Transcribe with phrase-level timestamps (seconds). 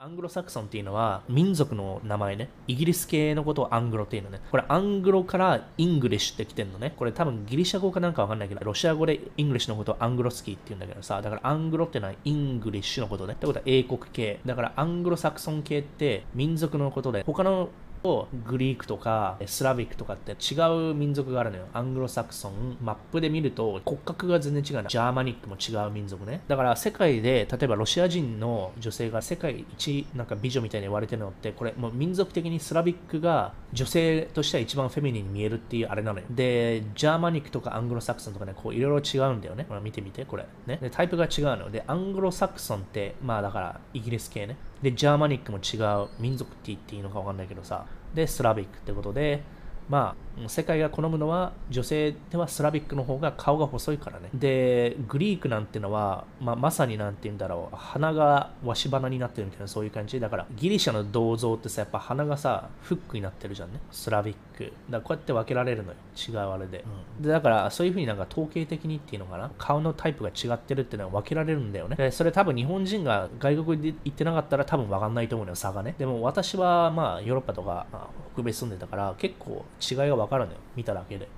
[0.00, 2.50] アングロサクソンっていうのは民族の名前ね。
[2.68, 4.40] イギリス系のことを Anglo っていうのね。
[4.48, 6.94] これ Anglo から English って来てんのね。
[6.96, 13.32] これ多分ギリシャ語かなんかわかんないけど、ロシア語で English のことをアングロスキーって言うんだけどさ、だから Anglo ってのは English のことね。
[13.32, 14.38] ってことは英国系。
[14.46, 17.70] だからアングロサクソン系って民族のことで、他の
[18.02, 21.66] と Greek とか Slavic とかって違う民族があるのよ。
[21.72, 22.76] アングロサクソン。
[22.82, 24.88] マップで見ると骨格が全然違うの。
[24.88, 26.42] ジャーマニックも違う民族ね。
[26.48, 36.26] だから世界で、例えばロシア人の女性が世界一なんか美女みたいに言われてるのって、これもう民族的に Slavic が女性としては一番フェミニンに見えるっていうあれなのよ。
[36.30, 39.66] で、ジャーマニックとかアングロサクソンとかね、こういろいろ違うんだよね。
[39.68, 40.46] ほら見てみて、これ。
[40.66, 40.78] ね。
[40.80, 44.56] で、タイプが違うので、アングロサクソンって、まあだからイギリス系ね。
[44.82, 49.42] で、ジャーマニックも違う民族って言っていいのかわかんないけどさ、で、スラビックってことで、
[49.88, 54.28] まあ、世界が好むのは女性ではスラビックの方が顔が細いからね。
[54.34, 60.20] で、グリークなんてのは、まあ、まさになんて言うんだろう、鼻がわし鼻になってるみたいなそういう感じ。
[60.20, 63.80] だからギリシャの銅像ってさ、やっぱ鼻がさ、フックになってるじゃんね。
[63.90, 64.72] スラビック。
[64.90, 65.96] だこうやって分けられるのよ。
[66.16, 66.84] 違うあれで。
[67.18, 69.50] うん、でだからそういう風になんか統計的にっていうのかな。
[69.58, 71.96] 顔のタイプが違ってるっていうのは分けられるんだよね。
[71.96, 75.94] で、それ多分日本人が外国で行ってなかったら多分分かんないと思うのよ、差がね。
[75.98, 80.58] でも私はまあヨーロッパとか、まあ、北米住んでたから結構違いが分かるのよ。
[80.76, 81.28] 見ただけで。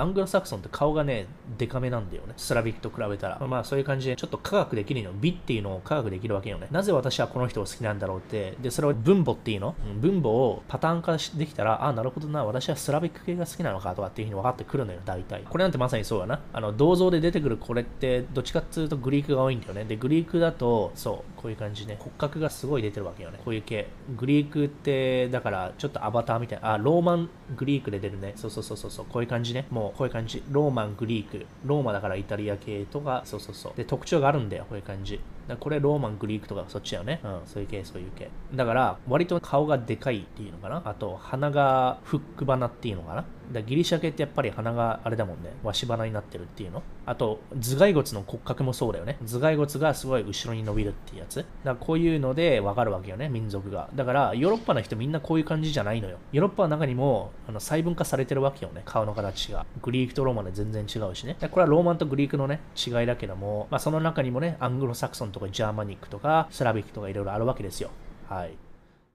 [0.00, 1.26] アングロサクソンって顔がね、
[1.58, 2.34] デカめなんだよね。
[2.36, 3.38] スラビックと比べたら。
[3.46, 5.12] まあそういう感じで、ちょっと科学できるの。
[5.12, 6.68] 美っていうのを科学できるわけよね。
[6.70, 8.56] なぜ私はこの人を好きなんだろうって。
[8.60, 9.74] で、それを分母っていうの？
[10.00, 15.42] 分母をパターン化できたら、あ、なるほどな、私はスラビック系が好きなのかとかっていうふうに分かってくるのよ、大体。
[15.48, 16.40] これなんてまさにそうやな。
[16.52, 19.84] あの、銅像で出てくるこれって、どっちかっていうとグリークが多いんだよね。
[19.84, 21.96] で、グリークだと、そう、こういう感じね。
[21.98, 23.40] 骨格がすごい出てるわけよね。
[23.44, 23.88] こういう系。
[24.16, 28.32] グリークって、だから、ちょっとアバターみたいな、あ、ローマングリークで出るね。
[28.36, 29.66] そうそうそうそう、こういう感じね。
[29.70, 30.42] もう、こういう感じ。
[30.50, 31.46] ローマン、グリーク。
[31.64, 33.72] ローマだからイタリア系とか、そうそうそう。
[33.76, 35.20] で、特徴があるんだよ、こういう感じ。
[35.58, 37.20] これローマン、グリークとかそっちだよね。
[37.24, 38.30] うん、そういう系、そういう系。
[38.54, 40.82] だから、割と顔がでかいっていうのかな。
[40.84, 43.24] あと、鼻がフック鼻っていうのかな。
[43.52, 45.50] だギリシャ系ってやっぱり鼻があれだもんね。
[45.64, 46.82] わし鼻になってるっていうの。
[47.04, 49.16] あと、頭蓋骨の骨格もそうだよね。
[49.22, 51.36] 頭蓋骨がすごい後ろに伸びるっていうやつ。
[51.36, 53.88] だからこういうのでわかるわけよね、民族が。
[53.94, 56.18] だから、ヨーロッパの人みんなこういう感じじゃないのよ。
[56.32, 58.82] ヨーロッパの中にもあの細分化されてるわけよね。
[58.84, 59.66] 顔の形が。
[59.82, 61.36] グリークとローマで全然違うしね。
[61.40, 67.90] これはローマンとグリークのね、違いだけども、まあその中にもね、アングロサクソンンとかジャーマニックとかスラビックとかいろいろあるわけですよ。
[68.28, 68.69] はい。